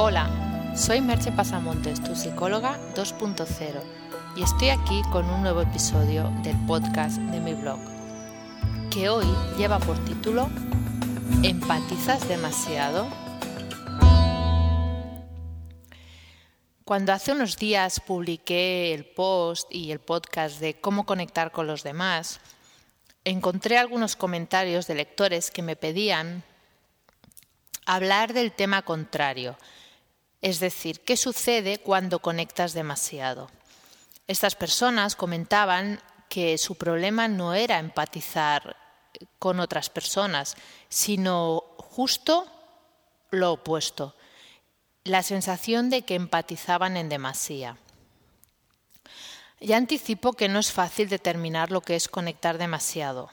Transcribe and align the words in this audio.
Hola, 0.00 0.30
soy 0.76 1.00
Merche 1.00 1.32
Pasamontes, 1.32 2.00
tu 2.00 2.14
psicóloga 2.14 2.78
2.0, 2.94 3.82
y 4.36 4.44
estoy 4.44 4.68
aquí 4.68 5.02
con 5.10 5.28
un 5.28 5.42
nuevo 5.42 5.60
episodio 5.60 6.30
del 6.44 6.56
podcast 6.68 7.18
de 7.18 7.40
mi 7.40 7.52
blog, 7.54 7.80
que 8.92 9.08
hoy 9.08 9.26
lleva 9.56 9.80
por 9.80 9.98
título 10.04 10.50
¿Empatizas 11.42 12.28
demasiado? 12.28 13.08
Cuando 16.84 17.12
hace 17.12 17.32
unos 17.32 17.56
días 17.56 17.98
publiqué 17.98 18.94
el 18.94 19.04
post 19.04 19.66
y 19.74 19.90
el 19.90 19.98
podcast 19.98 20.60
de 20.60 20.80
cómo 20.80 21.06
conectar 21.06 21.50
con 21.50 21.66
los 21.66 21.82
demás, 21.82 22.38
encontré 23.24 23.78
algunos 23.78 24.14
comentarios 24.14 24.86
de 24.86 24.94
lectores 24.94 25.50
que 25.50 25.62
me 25.62 25.74
pedían 25.74 26.44
hablar 27.84 28.32
del 28.32 28.52
tema 28.52 28.82
contrario, 28.82 29.56
es 30.40 30.60
decir, 30.60 31.00
¿qué 31.00 31.16
sucede 31.16 31.78
cuando 31.78 32.20
conectas 32.20 32.72
demasiado? 32.72 33.50
Estas 34.26 34.54
personas 34.54 35.16
comentaban 35.16 36.00
que 36.28 36.58
su 36.58 36.76
problema 36.76 37.28
no 37.28 37.54
era 37.54 37.78
empatizar 37.78 38.76
con 39.38 39.58
otras 39.60 39.90
personas, 39.90 40.56
sino 40.88 41.64
justo 41.78 42.46
lo 43.30 43.52
opuesto, 43.52 44.14
la 45.04 45.22
sensación 45.22 45.90
de 45.90 46.02
que 46.02 46.14
empatizaban 46.14 46.96
en 46.96 47.08
demasía. 47.08 47.78
Ya 49.60 49.76
anticipo 49.76 50.34
que 50.34 50.48
no 50.48 50.60
es 50.60 50.70
fácil 50.70 51.08
determinar 51.08 51.72
lo 51.72 51.80
que 51.80 51.96
es 51.96 52.08
conectar 52.08 52.58
demasiado, 52.58 53.30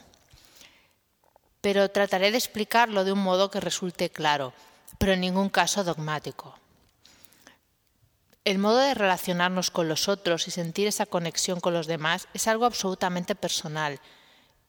pero 1.60 1.90
trataré 1.90 2.30
de 2.32 2.38
explicarlo 2.38 3.04
de 3.04 3.12
un 3.12 3.20
modo 3.20 3.50
que 3.50 3.60
resulte 3.60 4.10
claro, 4.10 4.52
pero 4.98 5.12
en 5.12 5.20
ningún 5.20 5.50
caso 5.50 5.84
dogmático. 5.84 6.56
El 8.46 8.58
modo 8.58 8.78
de 8.78 8.94
relacionarnos 8.94 9.72
con 9.72 9.88
los 9.88 10.08
otros 10.08 10.46
y 10.46 10.52
sentir 10.52 10.86
esa 10.86 11.04
conexión 11.04 11.58
con 11.58 11.74
los 11.74 11.88
demás 11.88 12.28
es 12.32 12.46
algo 12.46 12.64
absolutamente 12.64 13.34
personal 13.34 13.98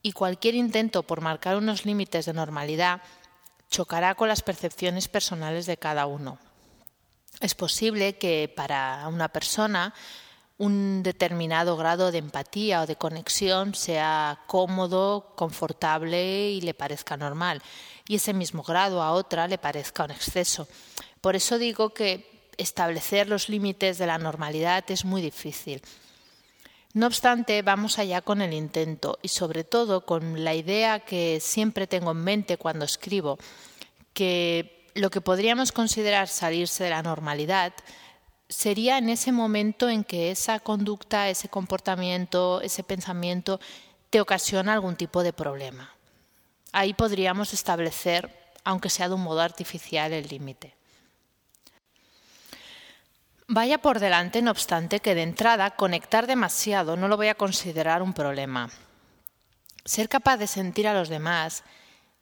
y 0.02 0.14
cualquier 0.14 0.56
intento 0.56 1.04
por 1.04 1.22
marcar 1.22 1.58
unos 1.58 1.86
límites 1.86 2.26
de 2.26 2.34
normalidad 2.34 3.04
chocará 3.70 4.16
con 4.16 4.30
las 4.30 4.42
percepciones 4.42 5.08
personales 5.08 5.68
de 5.68 5.78
cada 5.78 6.08
uno. 6.08 6.40
Es 7.40 7.54
posible 7.54 8.18
que 8.18 8.52
para 8.56 9.08
una 9.10 9.28
persona 9.28 9.94
un 10.58 11.04
determinado 11.04 11.78
grado 11.78 12.12
de 12.12 12.18
empatía 12.18 12.82
o 12.82 12.88
de 12.88 12.96
conexión 12.96 13.76
sea 13.76 14.40
cómodo, 14.48 15.36
confortable 15.36 16.50
y 16.50 16.62
le 16.62 16.74
parezca 16.74 17.16
normal, 17.16 17.62
y 18.08 18.16
ese 18.16 18.34
mismo 18.34 18.64
grado 18.64 19.04
a 19.04 19.12
otra 19.12 19.48
le 19.48 19.60
parezca 19.60 20.06
un 20.06 20.10
exceso. 20.10 20.68
Por 21.22 21.36
eso 21.36 21.60
digo 21.60 21.94
que 21.94 22.37
establecer 22.58 23.28
los 23.28 23.50
límites 23.50 23.98
de 23.98 24.08
la 24.08 24.18
normalidad 24.18 24.84
es 24.90 25.06
muy 25.06 25.22
difícil. 25.22 25.82
No 26.94 27.06
obstante, 27.06 27.62
vamos 27.62 28.00
allá 28.00 28.22
con 28.22 28.42
el 28.42 28.54
intento 28.54 29.20
y 29.22 29.28
sobre 29.28 29.64
todo 29.64 30.06
con 30.06 30.44
la 30.44 30.56
idea 30.56 31.02
que 31.02 31.40
siempre 31.40 31.86
tengo 31.86 32.12
en 32.12 32.24
mente 32.24 32.58
cuando 32.58 32.86
escribo, 32.86 33.38
que 34.14 34.88
lo 34.96 35.12
que 35.12 35.22
podríamos 35.22 35.72
considerar 35.72 36.28
salirse 36.28 36.86
de 36.86 36.90
la 36.90 37.04
normalidad 37.04 37.74
sería 38.50 38.98
en 38.98 39.10
ese 39.10 39.32
momento 39.32 39.90
en 39.90 40.04
que 40.04 40.32
esa 40.32 40.60
conducta, 40.60 41.30
ese 41.30 41.50
comportamiento, 41.50 42.62
ese 42.62 42.84
pensamiento 42.84 43.60
te 44.10 44.22
ocasiona 44.22 44.74
algún 44.74 44.96
tipo 44.96 45.22
de 45.22 45.34
problema. 45.34 45.94
Ahí 46.72 46.94
podríamos 46.94 47.54
establecer, 47.54 48.32
aunque 48.64 48.90
sea 48.90 49.10
de 49.10 49.16
un 49.16 49.22
modo 49.22 49.42
artificial, 49.42 50.14
el 50.14 50.28
límite. 50.28 50.77
Vaya 53.50 53.78
por 53.78 54.02
delante, 54.02 54.42
no 54.42 54.52
obstante, 54.52 55.00
que 55.00 55.16
de 55.16 55.24
entrada 55.24 55.72
conectar 55.72 56.28
demasiado 56.28 56.98
no 56.98 57.08
lo 57.08 57.16
voy 57.16 57.30
a 57.30 57.36
considerar 57.36 58.02
un 58.02 58.14
problema. 58.14 58.70
Ser 59.86 60.10
capaz 60.10 60.36
de 60.36 60.48
sentir 60.48 60.86
a 60.86 60.94
los 60.94 61.08
demás, 61.08 61.64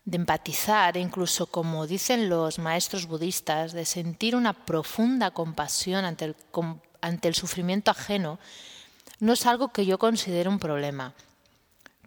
de 0.06 0.18
empatizar, 0.18 0.96
e 0.96 1.00
incluso 1.00 1.47
como 1.47 1.88
dicen 1.88 2.30
los 2.30 2.59
maestros 2.59 3.08
budistas, 3.08 3.74
de 3.74 3.86
sentir 3.86 4.36
una 4.36 4.53
profunda 4.53 5.31
compasión 5.31 6.06
ante 6.06 6.25
el, 6.25 6.36
ante 7.02 7.28
el 7.28 7.34
sufrimiento 7.34 7.90
ajeno, 7.90 8.38
no 9.19 9.34
es 9.34 9.47
algo 9.47 9.69
que 9.69 9.88
yo 9.88 9.97
considere 9.97 10.47
un 10.47 10.59
problema. 10.59 11.16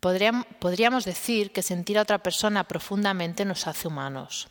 podríamos 0.00 1.04
decir 1.04 1.50
que 1.50 1.62
sentir 1.62 1.98
a 1.98 2.02
otra 2.02 2.18
persona 2.22 2.62
profundamente 2.68 3.44
nos 3.44 3.66
hace 3.66 3.88
humanos. 3.88 4.46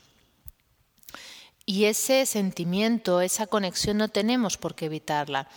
Y 1.70 1.84
ese 1.84 2.24
sentimiento, 2.24 3.20
esa 3.20 3.46
conexión 3.46 3.98
no 3.98 4.08
tenemos 4.08 4.56
por 4.56 4.74
qué 4.74 4.86
evitarla. 4.86 5.48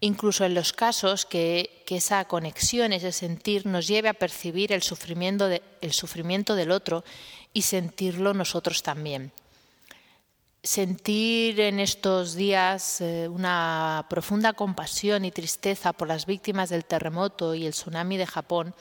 Incluso 0.00 0.46
en 0.46 0.54
los 0.54 0.72
casos 0.72 1.26
que, 1.26 1.84
esa 1.86 2.24
conexión, 2.24 2.94
ese 2.94 3.12
sentir, 3.12 3.66
nos 3.66 3.86
lleve 3.86 4.08
a 4.08 4.14
percibir 4.14 4.72
el 4.72 4.80
sufrimiento, 4.80 5.50
el 5.82 5.92
sufrimiento 5.92 6.54
del 6.54 6.70
otro 6.70 7.04
y 7.52 7.60
sentirlo 7.60 8.32
nosotros 8.32 8.82
también. 8.82 9.30
Sentir 10.62 11.60
en 11.60 11.80
estos 11.80 12.34
días 12.34 13.02
eh, 13.02 13.28
una 13.28 14.06
profunda 14.08 14.54
compasión 14.54 15.26
y 15.26 15.32
tristeza 15.32 15.92
por 15.92 16.08
las 16.08 16.24
víctimas 16.24 16.70
del 16.70 16.86
terremoto 16.86 17.54
y 17.54 17.66
el 17.66 17.72
tsunami 17.72 18.16
de 18.16 18.26
Japón 18.26 18.74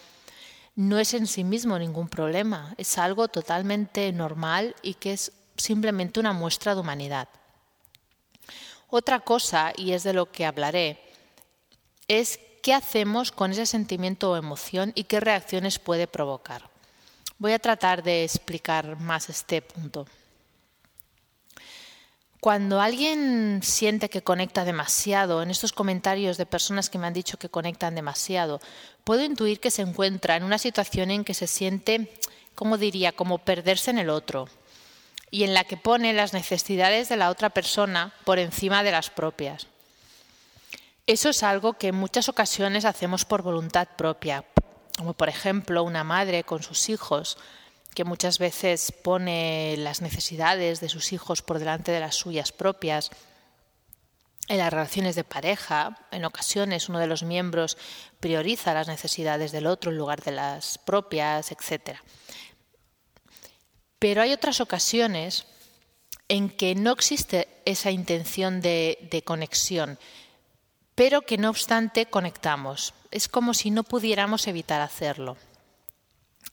no 0.78 1.00
es 1.00 1.14
en 1.14 1.28
sí 1.28 1.44
mismo 1.44 1.78
ningún 1.78 2.08
problema, 2.08 2.76
es 2.78 2.98
algo 2.98 3.28
totalmente 3.28 4.10
normal 4.14 4.74
y 4.82 4.94
que 4.94 5.12
es 5.12 5.34
simplemente 5.58 6.20
una 6.20 6.34
muestra 6.34 6.74
de 6.74 6.82
humanidad. 6.82 7.28
Otra 8.90 9.20
cosa, 9.20 9.74
y 9.76 9.92
es 9.92 10.04
de 10.04 10.14
lo 10.14 10.32
que 10.32 10.46
hablaré, 10.46 11.02
es 12.08 12.40
qué 12.64 12.74
hacemos 12.74 13.32
con 13.32 13.52
ese 13.52 13.66
sentimiento 13.66 14.32
o 14.32 14.38
emoción 14.38 14.94
y 14.96 15.04
qué 15.06 15.20
reacciones 15.20 15.80
puede 15.80 16.08
provocar. 16.08 16.70
Voy 17.38 17.52
a 17.52 17.60
tratar 17.60 18.02
de 18.02 18.24
explicar 18.24 19.00
más 19.00 19.30
este 19.30 19.62
punto. 19.62 20.08
Cuando 22.40 22.80
alguien 22.80 23.62
siente 23.64 24.10
que 24.10 24.22
conecta 24.22 24.64
demasiado, 24.64 25.42
en 25.42 25.50
estos 25.50 25.74
comentarios 25.74 26.38
de 26.38 26.46
personas 26.46 26.90
que 26.90 26.98
me 26.98 27.08
han 27.08 27.14
dicho 27.14 27.38
que 27.38 27.50
conectan 27.50 27.96
demasiado, 27.96 28.62
puedo 29.04 29.24
intuir 29.24 29.60
que 29.60 29.72
se 29.72 29.82
encuentra 29.82 30.36
en 30.36 30.44
una 30.44 30.58
situación 30.58 31.12
en 31.12 31.24
que 31.24 31.34
se 31.34 31.48
siente, 31.48 32.14
como 32.56 32.78
diría, 32.78 33.12
como 33.12 33.40
perderse 33.40 33.92
en 33.92 33.98
el 33.98 34.10
otro, 34.10 34.48
y 35.30 35.44
en 35.44 35.54
la 35.54 35.64
que 35.64 35.78
pone 35.78 36.14
las 36.14 36.34
necesidades 36.34 37.10
de 37.10 37.18
la 37.18 37.30
otra 37.30 37.50
persona 37.50 38.14
por 38.24 38.40
encima 38.40 38.84
de 38.84 38.92
las 38.92 39.10
propias. 39.10 39.68
Eso 41.06 41.30
es 41.30 41.44
algo 41.44 41.74
que 41.74 41.90
en 41.90 41.96
muchas 41.96 42.28
ocasiones 42.30 42.86
hacemos 42.86 43.26
por 43.26 43.42
voluntad 43.42 43.88
propia, 43.98 44.44
como 44.98 45.14
por 45.14 45.30
ejemplo 45.30 45.84
una 45.84 46.04
madre 46.04 46.44
con 46.44 46.64
sus 46.64 46.90
hijos, 46.90 47.38
que 47.94 48.04
muchas 48.04 48.40
veces 48.40 48.92
pone 48.92 49.76
las 49.78 50.02
necesidades 50.02 50.82
de 50.82 50.90
sus 50.90 51.14
hijos 51.14 51.42
por 51.42 51.60
delante 51.60 51.92
de 51.92 52.00
las 52.00 52.16
suyas 52.16 52.52
propias. 52.52 53.10
En 54.50 54.60
las 54.60 54.72
relaciones 54.72 55.16
de 55.16 55.24
pareja, 55.24 55.98
en 56.12 56.24
ocasiones 56.26 56.90
uno 56.90 57.00
de 57.00 57.08
los 57.08 57.24
miembros 57.24 57.78
prioriza 58.20 58.74
las 58.74 58.88
necesidades 58.88 59.52
del 59.52 59.66
otro 59.66 59.92
en 59.92 59.98
lugar 59.98 60.22
de 60.22 60.32
las 60.32 60.78
propias, 60.78 61.52
etc. 61.52 61.98
Pero 64.00 64.22
hay 64.22 64.34
otras 64.34 64.62
ocasiones 64.62 65.46
en 66.30 66.50
que 66.50 66.76
no 66.76 66.92
existe 66.92 67.48
esa 67.66 67.92
intención 67.92 68.62
de, 68.62 69.24
conexión, 69.26 69.98
pero 70.96 71.22
que 71.22 71.38
no 71.38 71.50
obstante 71.50 72.08
conectamos. 72.08 72.94
Es 73.12 73.28
como 73.28 73.54
si 73.54 73.72
no 73.72 73.84
pudiéramos 73.84 74.48
evitar 74.48 74.82
hacerlo. 74.82 75.38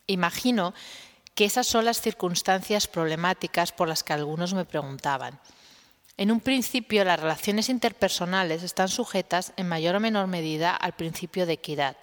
Imagino 0.06 0.74
que 1.34 1.44
esas 1.44 1.66
son 1.66 1.84
las 1.84 2.00
circunstancias 2.00 2.86
problemáticas 2.86 3.72
por 3.72 3.88
las 3.88 4.04
que 4.04 4.12
algunos 4.12 4.54
me 4.54 4.64
preguntaban. 4.64 5.40
En 6.16 6.30
un 6.30 6.40
principio, 6.40 7.04
las 7.04 7.18
relaciones 7.18 7.68
interpersonales 7.68 8.62
están 8.62 8.88
sujetas 8.88 9.52
en 9.56 9.68
mayor 9.68 9.96
o 9.96 10.00
menor 10.00 10.28
medida 10.28 10.76
al 10.76 10.92
principio 10.92 11.44
de 11.44 11.54
equidad. 11.54 11.96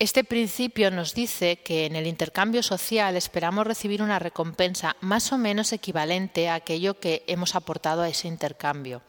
Este 0.00 0.24
principio 0.24 0.90
nos 0.90 1.12
dice 1.12 1.58
que 1.58 1.84
en 1.84 1.94
el 1.94 2.06
intercambio 2.06 2.62
social 2.62 3.16
esperamos 3.16 3.66
recibir 3.66 4.00
una 4.02 4.18
recompensa 4.18 4.96
más 5.02 5.30
o 5.30 5.36
menos 5.36 5.74
equivalente 5.74 6.48
a 6.48 6.54
aquello 6.54 6.98
que 6.98 7.22
hemos 7.26 7.54
aportado 7.54 8.00
a 8.00 8.08
ese 8.08 8.26
intercambio. 8.26 9.02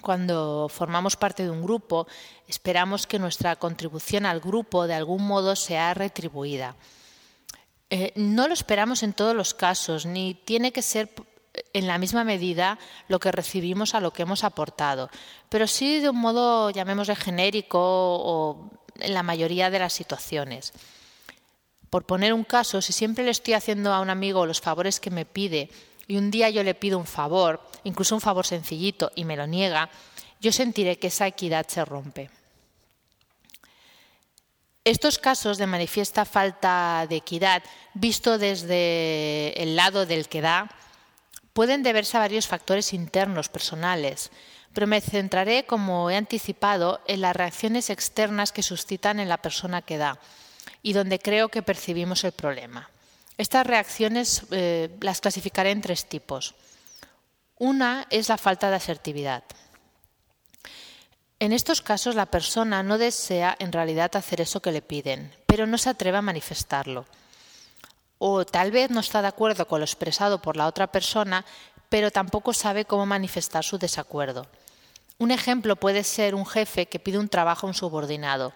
Cuando 0.00 0.68
formamos 0.68 1.14
parte 1.14 1.44
de 1.44 1.50
un 1.50 1.62
grupo, 1.62 2.08
esperamos 2.48 3.06
que 3.06 3.20
nuestra 3.20 3.54
contribución 3.54 4.26
al 4.26 4.40
grupo 4.40 4.88
de 4.88 4.94
algún 4.94 5.24
modo 5.24 5.54
sea 5.54 5.94
retribuida. 5.94 6.74
Eh, 7.88 8.12
no 8.16 8.48
lo 8.48 8.54
esperamos 8.54 9.04
en 9.04 9.12
todos 9.12 9.36
los 9.36 9.54
casos, 9.54 10.06
ni 10.06 10.34
tiene 10.34 10.72
que 10.72 10.82
ser 10.82 11.08
en 11.72 11.86
la 11.86 11.98
misma 11.98 12.24
medida 12.24 12.80
lo 13.06 13.20
que 13.20 13.30
recibimos 13.30 13.94
a 13.94 14.00
lo 14.00 14.12
que 14.12 14.22
hemos 14.22 14.42
aportado, 14.42 15.08
pero 15.48 15.68
sí 15.68 16.00
de 16.00 16.10
un 16.10 16.16
modo, 16.16 16.70
llamémosle 16.70 17.14
genérico 17.14 17.78
o 17.78 18.81
en 19.02 19.14
la 19.14 19.22
mayoría 19.22 19.70
de 19.70 19.78
las 19.78 19.92
situaciones. 19.92 20.72
Por 21.90 22.06
poner 22.06 22.32
un 22.32 22.44
caso, 22.44 22.80
si 22.80 22.92
siempre 22.92 23.24
le 23.24 23.30
estoy 23.30 23.54
haciendo 23.54 23.92
a 23.92 24.00
un 24.00 24.08
amigo 24.08 24.46
los 24.46 24.60
favores 24.60 24.98
que 24.98 25.10
me 25.10 25.26
pide 25.26 25.68
y 26.08 26.16
un 26.16 26.30
día 26.30 26.48
yo 26.48 26.62
le 26.62 26.74
pido 26.74 26.98
un 26.98 27.06
favor, 27.06 27.60
incluso 27.84 28.14
un 28.14 28.20
favor 28.20 28.46
sencillito, 28.46 29.12
y 29.14 29.24
me 29.24 29.36
lo 29.36 29.46
niega, 29.46 29.90
yo 30.40 30.52
sentiré 30.52 30.98
que 30.98 31.08
esa 31.08 31.26
equidad 31.26 31.66
se 31.68 31.84
rompe. 31.84 32.30
Estos 34.84 35.18
casos 35.18 35.58
de 35.58 35.66
manifiesta 35.66 36.24
falta 36.24 37.06
de 37.08 37.16
equidad, 37.16 37.62
visto 37.94 38.38
desde 38.38 39.52
el 39.62 39.76
lado 39.76 40.06
del 40.06 40.28
que 40.28 40.40
da, 40.40 40.68
pueden 41.52 41.82
deberse 41.82 42.16
a 42.16 42.20
varios 42.20 42.48
factores 42.48 42.92
internos, 42.92 43.48
personales, 43.48 44.32
pero 44.72 44.86
me 44.86 45.00
centraré, 45.00 45.64
como 45.64 46.10
he 46.10 46.16
anticipado, 46.16 47.00
en 47.06 47.20
las 47.20 47.36
reacciones 47.36 47.90
externas 47.90 48.52
que 48.52 48.62
suscitan 48.62 49.20
en 49.20 49.28
la 49.28 49.38
persona 49.38 49.82
que 49.82 49.98
da 49.98 50.18
y 50.82 50.92
donde 50.92 51.18
creo 51.18 51.48
que 51.48 51.62
percibimos 51.62 52.24
el 52.24 52.32
problema. 52.32 52.90
Estas 53.38 53.66
reacciones 53.66 54.44
eh, 54.50 54.90
las 55.00 55.20
clasificaré 55.20 55.70
en 55.70 55.80
tres 55.80 56.06
tipos. 56.08 56.54
Una 57.58 58.06
es 58.10 58.28
la 58.28 58.38
falta 58.38 58.70
de 58.70 58.76
asertividad. 58.76 59.44
En 61.38 61.52
estos 61.52 61.82
casos 61.82 62.14
la 62.14 62.26
persona 62.26 62.82
no 62.82 62.98
desea 62.98 63.56
en 63.58 63.72
realidad 63.72 64.14
hacer 64.14 64.40
eso 64.40 64.62
que 64.62 64.72
le 64.72 64.82
piden, 64.82 65.34
pero 65.46 65.66
no 65.66 65.76
se 65.76 65.90
atreve 65.90 66.18
a 66.18 66.22
manifestarlo. 66.22 67.06
O 68.18 68.46
tal 68.46 68.70
vez 68.70 68.90
no 68.90 69.00
está 69.00 69.22
de 69.22 69.28
acuerdo 69.28 69.66
con 69.66 69.80
lo 69.80 69.84
expresado 69.84 70.40
por 70.40 70.56
la 70.56 70.68
otra 70.68 70.92
persona, 70.92 71.44
pero 71.88 72.10
tampoco 72.10 72.52
sabe 72.52 72.84
cómo 72.84 73.06
manifestar 73.06 73.64
su 73.64 73.76
desacuerdo. 73.76 74.46
Un 75.18 75.30
ejemplo 75.30 75.76
puede 75.76 76.04
ser 76.04 76.34
un 76.34 76.46
jefe 76.46 76.86
que 76.86 76.98
pide 76.98 77.18
un 77.18 77.28
trabajo 77.28 77.66
a 77.66 77.70
un 77.70 77.74
subordinado. 77.74 78.52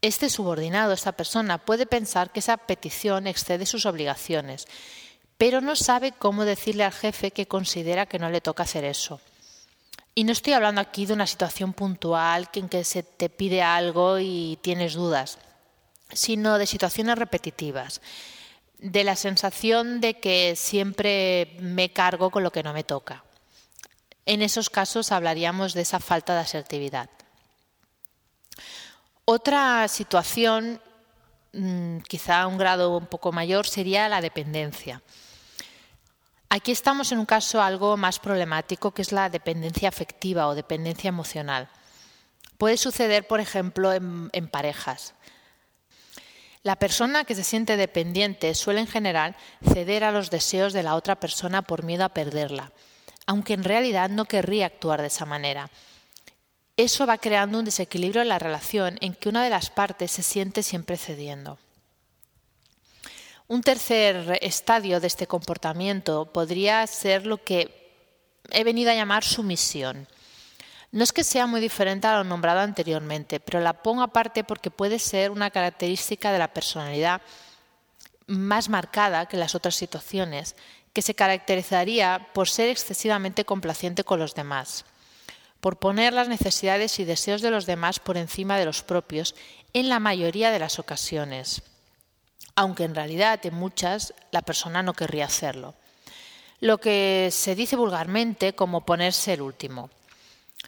Este 0.00 0.30
subordinado, 0.30 0.92
esta 0.92 1.12
persona, 1.12 1.58
puede 1.58 1.86
pensar 1.86 2.32
que 2.32 2.40
esa 2.40 2.56
petición 2.56 3.26
excede 3.26 3.66
sus 3.66 3.86
obligaciones, 3.86 4.66
pero 5.38 5.60
no 5.60 5.76
sabe 5.76 6.12
cómo 6.12 6.44
decirle 6.44 6.84
al 6.84 6.92
jefe 6.92 7.30
que 7.30 7.46
considera 7.46 8.06
que 8.06 8.18
no 8.18 8.30
le 8.30 8.40
toca 8.40 8.64
hacer 8.64 8.84
eso. 8.84 9.20
Y 10.14 10.24
no 10.24 10.32
estoy 10.32 10.52
hablando 10.52 10.80
aquí 10.80 11.06
de 11.06 11.14
una 11.14 11.26
situación 11.26 11.72
puntual 11.72 12.48
en 12.54 12.68
que 12.68 12.84
se 12.84 13.02
te 13.02 13.28
pide 13.28 13.62
algo 13.62 14.18
y 14.18 14.58
tienes 14.62 14.94
dudas, 14.94 15.38
sino 16.12 16.58
de 16.58 16.66
situaciones 16.66 17.16
repetitivas 17.16 18.00
de 18.82 19.04
la 19.04 19.14
sensación 19.14 20.00
de 20.00 20.18
que 20.18 20.56
siempre 20.56 21.56
me 21.60 21.92
cargo 21.92 22.30
con 22.30 22.42
lo 22.42 22.50
que 22.50 22.64
no 22.64 22.72
me 22.72 22.82
toca. 22.82 23.24
En 24.24 24.42
esos 24.42 24.70
casos 24.70 25.10
hablaríamos 25.10 25.74
de 25.74 25.82
esa 25.82 25.98
falta 25.98 26.34
de 26.34 26.40
asertividad. 26.40 27.10
Otra 29.24 29.88
situación, 29.88 30.80
mm, 31.52 31.98
quizá 32.08 32.42
a 32.42 32.46
un 32.46 32.58
grado 32.58 32.96
un 32.96 33.06
poco 33.06 33.32
mayor, 33.32 33.66
sería 33.66 34.08
la 34.08 34.20
dependencia. 34.20 35.02
Aquí 36.48 36.70
estamos 36.70 37.10
en 37.12 37.18
un 37.18 37.26
caso 37.26 37.62
algo 37.62 37.96
más 37.96 38.18
problemático, 38.18 38.92
que 38.92 39.02
es 39.02 39.10
la 39.10 39.30
dependencia 39.30 39.88
afectiva 39.88 40.48
o 40.48 40.54
dependencia 40.54 41.08
emocional. 41.08 41.68
Puede 42.58 42.76
suceder, 42.76 43.26
por 43.26 43.40
ejemplo, 43.40 43.92
en, 43.92 44.28
en 44.32 44.48
parejas. 44.48 45.14
La 46.62 46.76
persona 46.76 47.24
que 47.24 47.34
se 47.34 47.42
siente 47.42 47.76
dependiente 47.76 48.54
suele 48.54 48.80
en 48.80 48.86
general 48.86 49.34
ceder 49.64 50.04
a 50.04 50.12
los 50.12 50.30
deseos 50.30 50.72
de 50.72 50.84
la 50.84 50.94
otra 50.94 51.18
persona 51.18 51.62
por 51.62 51.82
miedo 51.82 52.04
a 52.04 52.10
perderla, 52.10 52.70
aunque 53.26 53.54
en 53.54 53.64
realidad 53.64 54.10
no 54.10 54.24
querría 54.24 54.66
actuar 54.66 55.00
de 55.00 55.08
esa 55.08 55.26
manera. 55.26 55.70
Eso 56.76 57.06
va 57.06 57.18
creando 57.18 57.58
un 57.58 57.64
desequilibrio 57.64 58.22
en 58.22 58.28
la 58.28 58.38
relación 58.38 58.98
en 59.00 59.14
que 59.14 59.28
una 59.28 59.44
de 59.44 59.50
las 59.50 59.70
partes 59.70 60.10
se 60.10 60.22
siente 60.22 60.62
siempre 60.62 60.96
cediendo. 60.96 61.58
Un 63.48 63.62
tercer 63.62 64.38
estadio 64.40 64.98
de 64.98 65.06
este 65.06 65.26
comportamiento 65.26 66.24
podría 66.24 66.86
ser 66.86 67.26
lo 67.26 67.44
que 67.44 67.82
he 68.50 68.64
venido 68.64 68.90
a 68.90 68.94
llamar 68.94 69.24
sumisión. 69.24 70.08
No 70.90 71.04
es 71.04 71.12
que 71.12 71.24
sea 71.24 71.46
muy 71.46 71.60
diferente 71.60 72.06
a 72.06 72.16
lo 72.16 72.24
nombrado 72.24 72.60
anteriormente, 72.60 73.40
pero 73.40 73.60
la 73.60 73.82
pongo 73.82 74.02
aparte 74.02 74.44
porque 74.44 74.70
puede 74.70 74.98
ser 74.98 75.30
una 75.30 75.50
característica 75.50 76.32
de 76.32 76.38
la 76.38 76.52
personalidad 76.52 77.20
más 78.26 78.68
marcada 78.68 79.26
que 79.26 79.36
las 79.36 79.54
otras 79.54 79.74
situaciones, 79.74 80.56
que 80.92 81.02
se 81.02 81.14
caracterizaría 81.14 82.28
por 82.34 82.48
ser 82.48 82.68
excesivamente 82.68 83.44
complaciente 83.44 84.04
con 84.04 84.18
los 84.18 84.34
demás, 84.34 84.84
por 85.60 85.78
poner 85.78 86.12
las 86.12 86.28
necesidades 86.28 86.98
y 86.98 87.04
deseos 87.04 87.40
de 87.40 87.50
los 87.50 87.66
demás 87.66 87.98
por 87.98 88.16
encima 88.16 88.58
de 88.58 88.64
los 88.64 88.82
propios 88.82 89.34
en 89.72 89.88
la 89.88 90.00
mayoría 90.00 90.50
de 90.50 90.58
las 90.58 90.78
ocasiones, 90.78 91.62
aunque 92.56 92.84
en 92.84 92.94
realidad 92.94 93.44
en 93.46 93.54
muchas 93.54 94.12
la 94.30 94.42
persona 94.42 94.82
no 94.82 94.92
querría 94.92 95.26
hacerlo. 95.26 95.74
Lo 96.60 96.78
que 96.78 97.30
se 97.32 97.54
dice 97.54 97.76
vulgarmente 97.76 98.54
como 98.54 98.84
ponerse 98.84 99.32
el 99.32 99.42
último. 99.42 99.90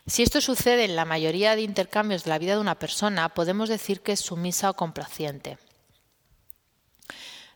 Si 0.07 0.23
esto 0.23 0.41
sucede 0.41 0.85
en 0.85 0.97
la 0.97 1.05
mayoría 1.05 1.55
de 1.55 1.63
intercambios 1.63 2.25
de 2.25 2.31
la 2.31 2.39
vida 2.39 2.55
de 2.55 2.61
una 2.61 2.79
persona, 2.79 3.29
podemos 3.29 3.69
decir 3.69 4.01
que 4.01 4.13
es 4.13 4.21
sumisa 4.21 4.71
o 4.71 4.75
complaciente. 4.75 5.59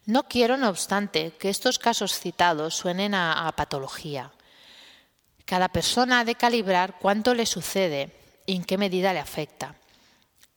No 0.08 0.22
quiero, 0.22 0.56
no 0.56 0.70
obstante, 0.70 1.32
que 1.38 1.50
estos 1.50 1.78
casos 1.78 2.18
citados 2.18 2.74
suenen 2.74 3.12
a, 3.12 3.52
patología. 3.54 4.32
Cada 5.44 5.68
persona 5.68 6.20
ha 6.20 6.24
de 6.24 6.34
calibrar 6.34 6.98
cuánto 6.98 7.34
le 7.34 7.44
sucede 7.44 8.16
y 8.46 8.56
en 8.56 8.64
qué 8.64 8.78
medida 8.78 9.12
le 9.12 9.18
afecta. 9.18 9.74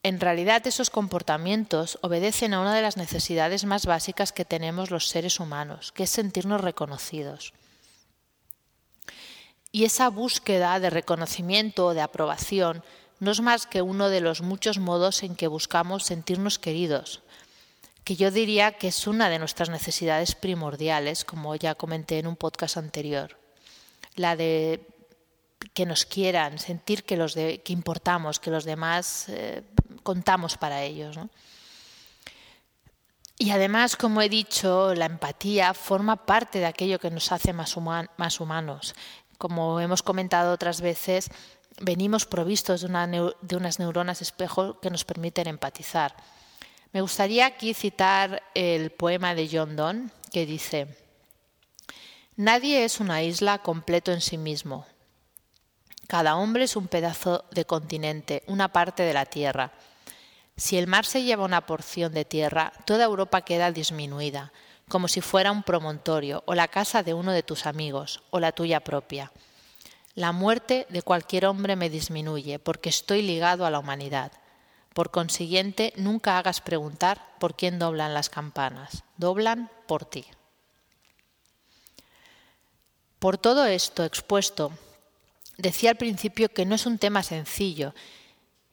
En 0.03 0.21
realidad 0.21 0.65
esos 0.65 0.89
comportamientos 0.89 2.00
obedecen 2.01 2.53
a 2.53 2.62
una 2.62 2.74
de 2.74 2.81
las 2.81 2.95
necesidades 2.95 3.65
más 3.65 3.86
básicas 3.86 4.31
que 4.31 4.45
tenemos 4.45 4.89
los 4.89 5.09
seres 5.09 5.42
humanos, 5.42 5.92
que 5.92 6.04
es 6.04 6.09
sentirnos 6.09 6.62
reconocidos. 6.62 7.54
Y 9.74 9.83
esa 9.83 10.07
búsqueda 10.09 10.80
de 10.80 10.89
reconocimiento 10.89 11.88
o 11.88 11.94
de 11.94 12.00
aprobación 12.00 12.86
no 13.19 13.31
es 13.31 13.42
más 13.42 13.65
que 13.65 13.81
uno 13.81 14.07
de 14.07 14.21
los 14.21 14.42
muchos 14.42 14.77
modos 14.77 15.24
en 15.24 15.36
que 15.36 15.47
buscamos 15.47 16.06
sentirnos 16.06 16.57
queridos, 16.57 17.21
que 18.03 18.15
yo 18.15 18.31
diría 18.31 18.74
que 18.74 18.88
es 18.88 19.07
una 19.07 19.30
de 19.30 19.39
nuestras 19.39 19.69
necesidades 19.69 20.36
primordiales, 20.36 21.24
como 21.25 21.56
ya 21.56 21.75
comenté 21.75 22.19
en 22.19 22.27
un 22.27 22.36
podcast 22.36 22.77
anterior. 22.77 23.38
La 24.15 24.36
de 24.36 24.88
que 25.74 25.86
nos 25.86 26.06
quieran, 26.06 26.57
sentir 26.59 27.03
que, 27.03 27.18
los 27.18 27.36
que 27.36 27.62
importamos, 27.68 28.39
que 28.39 28.50
los 28.50 28.65
demás 28.65 29.25
eh, 29.30 29.63
contamos 30.03 30.57
para 30.57 30.83
ellos. 30.83 31.18
Y 33.38 33.51
además, 33.51 33.95
como 33.95 34.21
he 34.21 34.30
dicho, 34.30 34.94
la 34.95 35.06
empatía 35.06 35.74
forma 35.74 36.25
parte 36.25 36.59
de 36.59 36.65
aquello 36.65 37.00
que 37.00 37.12
nos 37.12 37.31
hace 37.31 37.54
más 37.54 37.75
humanos 37.75 38.94
como 39.42 39.80
hemos 39.80 40.04
comentado 40.04 40.54
otras 40.54 40.81
veces, 40.81 41.30
venimos 41.81 42.28
provistos 42.28 42.81
de, 42.81 43.56
unas 43.57 43.80
neuronas 43.80 44.21
espejo 44.21 44.80
que 44.80 44.92
nos 44.92 45.04
permiten 45.04 45.47
empatizar. 45.47 46.14
Me 46.94 47.02
gustaría 47.02 47.45
aquí 47.45 47.74
citar 47.74 48.44
el 48.54 48.92
poema 48.92 49.33
de 49.33 49.50
John 49.52 49.76
Donne 49.76 50.10
que 50.31 50.45
dice, 50.45 50.98
Nadie 52.36 52.83
es 52.83 53.00
una 53.00 53.21
isla 53.24 53.60
completo 53.60 54.12
en 54.12 54.21
sí 54.21 54.38
mismo. 54.38 54.86
Cada 56.07 56.36
hombre 56.36 56.66
es 56.66 56.76
un 56.76 56.88
pedazo 56.88 57.45
de 57.52 57.66
continente, 57.66 58.44
una 58.48 58.74
parte 58.74 59.04
de 59.04 59.14
la 59.14 59.26
tierra. 59.26 59.71
Si 60.57 60.78
el 60.78 60.88
mar 60.88 61.06
se 61.06 61.24
lleva 61.24 61.45
una 61.45 61.66
porción 61.66 62.14
de 62.14 62.26
tierra, 62.26 62.74
toda 62.86 63.06
Europa 63.06 63.42
queda 63.42 63.71
disminuida 63.71 64.52
como 64.92 65.07
si 65.07 65.21
fuera 65.21 65.54
un 65.54 65.64
promontorio 65.64 66.44
o 66.45 66.54
la 66.54 66.68
casa 66.68 67.02
de 67.02 67.14
uno 67.14 67.31
de 67.31 67.44
tus 67.44 67.66
amigos 67.66 68.21
o 68.30 68.42
la 68.42 68.52
tuya 68.52 68.81
propia. 68.81 69.31
La 70.16 70.33
muerte 70.33 70.86
de 70.90 71.02
cualquier 71.02 71.45
hombre 71.45 71.78
me 71.78 71.90
disminuye 71.90 72.60
porque 72.60 72.90
estoy 72.90 73.21
ligado 73.21 73.66
a 73.66 73.71
la 73.71 73.80
humanidad. 73.80 74.33
Por 74.94 75.12
consiguiente, 75.12 75.94
nunca 75.95 76.38
hagas 76.38 76.60
preguntar 76.60 77.36
por 77.40 77.56
quién 77.56 77.80
doblan 77.80 78.14
las 78.14 78.30
campanas. 78.30 79.04
Doblan 79.18 79.69
por 79.88 80.06
ti. 80.06 80.26
Por 83.19 83.38
todo 83.38 83.66
esto 83.66 84.04
expuesto, 84.04 84.71
decía 85.57 85.92
al 85.92 85.98
principio 85.98 86.50
que 86.50 86.66
no 86.66 86.76
es 86.76 86.86
un 86.86 86.98
tema 86.98 87.24
sencillo, 87.24 87.94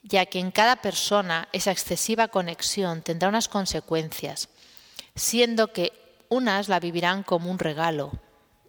ya 0.03 0.27
que 0.27 0.39
en 0.39 0.51
cada 0.51 0.77
persona 0.77 1.49
esa 1.53 1.71
excesiva 1.71 2.29
conexión 2.29 3.03
tendrá 3.03 3.29
unas 3.29 3.49
consecuencias, 3.49 4.49
siendo 5.15 5.73
que 5.73 5.93
unas 6.29 6.69
la 6.69 6.81
vivirán 6.81 7.23
como 7.23 7.51
un 7.51 7.59
regalo, 7.59 8.13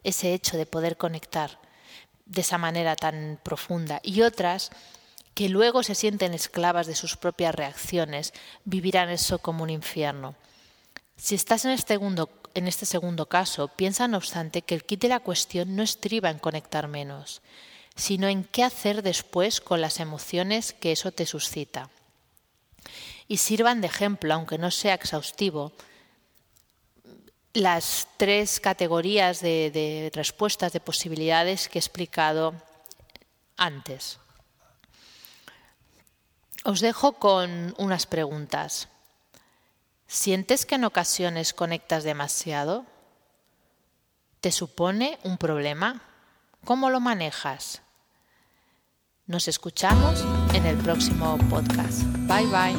ese 0.03 0.33
hecho 0.33 0.57
de 0.57 0.65
poder 0.65 0.97
conectar 0.97 1.59
de 2.25 2.41
esa 2.41 2.57
manera 2.57 2.95
tan 2.95 3.39
profunda, 3.41 4.01
y 4.03 4.21
otras 4.21 4.71
que 5.39 5.47
luego 5.47 5.83
se 5.83 5.95
sienten 5.95 6.33
esclavas 6.33 6.85
de 6.85 6.95
sus 6.95 7.15
propias 7.15 7.55
reacciones, 7.55 8.33
vivirán 8.65 9.09
eso 9.09 9.39
como 9.39 9.63
un 9.63 9.69
infierno. 9.69 10.35
Si 11.15 11.33
estás 11.33 11.63
en 11.63 11.71
este 11.71 11.93
segundo, 11.93 12.29
en 12.55 12.67
este 12.67 12.85
segundo 12.85 13.27
caso, 13.27 13.69
piensa 13.69 14.09
no 14.09 14.17
obstante 14.17 14.63
que 14.63 14.75
el 14.75 14.83
kit 14.83 14.99
de 14.99 15.07
la 15.07 15.21
cuestión 15.21 15.77
no 15.77 15.81
estriba 15.81 16.29
en 16.29 16.39
conectar 16.39 16.89
menos, 16.89 17.41
sino 17.95 18.27
en 18.27 18.43
qué 18.43 18.65
hacer 18.65 19.01
después 19.01 19.61
con 19.61 19.79
las 19.79 20.01
emociones 20.01 20.73
que 20.73 20.91
eso 20.91 21.13
te 21.13 21.25
suscita. 21.25 21.89
Y 23.29 23.37
sirvan 23.37 23.79
de 23.79 23.87
ejemplo, 23.87 24.33
aunque 24.33 24.57
no 24.57 24.71
sea 24.71 24.95
exhaustivo, 24.95 25.71
las 27.53 28.09
tres 28.17 28.59
categorías 28.59 29.39
de 29.39 30.11
respuestas, 30.13 30.73
de 30.73 30.81
posibilidades 30.81 31.69
que 31.69 31.77
he 31.77 31.81
explicado 31.81 32.55
antes. 33.55 34.19
Os 36.63 36.81
dejo 36.81 37.13
con 37.13 37.73
unas 37.77 38.05
preguntas. 38.05 38.89
¿Sientes 40.07 40.65
que 40.65 40.75
en 40.75 40.85
ocasiones 40.85 41.53
conectas 41.53 42.03
demasiado? 42.03 42.85
¿Te 44.41 44.51
supone 44.51 45.19
un 45.23 45.37
problema? 45.37 46.01
¿Cómo 46.65 46.89
lo 46.89 46.99
manejas? 46.99 47.81
Nos 49.27 49.47
escuchamos 49.47 50.25
en 50.53 50.65
el 50.65 50.77
próximo 50.77 51.37
podcast. 51.49 52.01
Bye 52.27 52.47
bye. 52.47 52.75